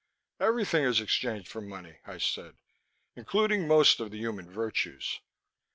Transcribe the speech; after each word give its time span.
"Everything 0.39 0.83
is 0.83 0.99
exchanged 0.99 1.47
for 1.47 1.61
money," 1.61 1.99
I 2.07 2.17
said. 2.17 2.55
"Including 3.15 3.67
most 3.67 3.99
of 3.99 4.09
the 4.09 4.17
human 4.17 4.49
virtues." 4.49 5.19